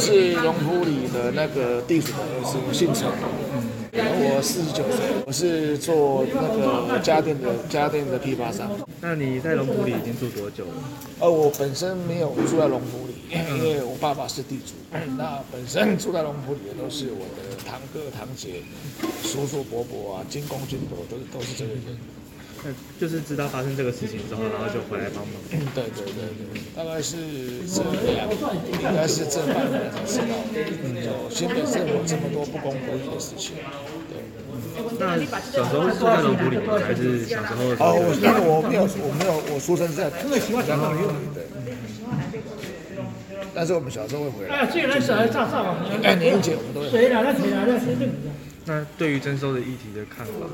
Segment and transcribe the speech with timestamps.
[0.00, 3.06] 是龙埔里的那个地主的儿子，我姓陈。
[3.92, 8.70] 我四十九岁，我是做那个家电的家电的批发商。
[9.00, 10.72] 那你在龙湖里已经住多久了？
[11.18, 14.74] 呃，我本身没有住在龙湖里，因为我爸爸是地主。
[15.18, 18.62] 那本身住在龙湖里的都是我的堂哥堂姐、
[19.22, 21.98] 叔叔伯伯啊，金公金伯都是都是这个人。
[23.00, 25.34] 就是知道发生这个事情之后，然后就回来帮忙。
[25.48, 27.16] 对对对对，大概是
[27.66, 27.80] 这
[28.12, 28.28] 样，
[28.72, 30.34] 应该是这半年才知道。
[30.52, 33.56] 嗯，就新北市有这么多不公不义的事情。
[34.08, 34.20] 对。
[34.98, 35.16] 那
[35.52, 36.78] 小时候是住在龙埔里吗？
[36.84, 37.64] 还是小时候？
[37.80, 41.40] 哦，我因为我没有，我没有，我出生在因为喜欢讲龙埔里的。
[43.60, 44.56] 但是我们小时候会回来。
[44.56, 45.84] 哎，这个人小孩照照啊。
[46.02, 46.88] 哎，年节我们都会。
[46.88, 47.20] 谁来？
[47.36, 47.78] 谁来？
[47.78, 48.08] 谁来？
[48.64, 50.48] 那对于征收的议题的看法？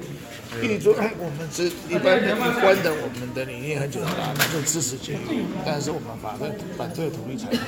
[0.60, 7.62] 议题，我们是一般的、一般的，我们的理念很简单，就支持节育，但是我们反对反对土地财团。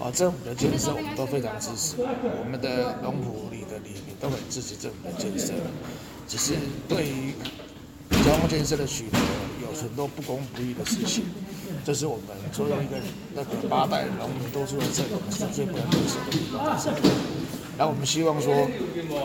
[0.00, 5.52] 啊，政府的建设我们都非常支持，我们的龙埔里的里民都很支持政府的建设，
[6.26, 6.54] 只是
[6.88, 7.34] 对于
[8.24, 9.24] 交通建设的取得有
[9.82, 11.24] 很多不公不义的事情，
[11.84, 12.96] 这是我们作为一个
[13.34, 16.76] 那个八代农民都住在这里，我们是最不能接受的地方。
[17.78, 18.66] 然后我们希望说，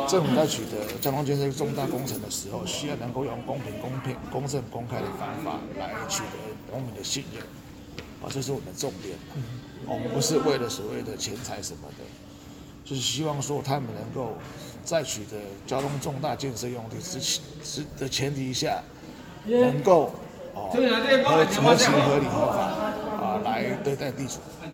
[0.09, 7.41] 政府在取得交通建设重大工程的时候，需要能够用公平、公平、公正、公开的方法来取得农民的信任，
[8.21, 9.15] 啊，这是我们的重点。
[9.87, 12.03] 我们不是为了所谓的钱财什么的，
[12.83, 14.35] 就是希望说他们能够
[14.83, 17.19] 在取得交通重大建设用地之
[17.63, 18.83] 之的前提下，
[19.45, 20.13] 能够
[20.53, 20.69] 哦。
[20.71, 22.25] 合合情合理？
[22.27, 22.59] 合法
[23.21, 24.39] 啊来对待地主。